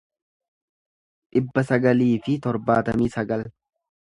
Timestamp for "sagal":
3.19-3.47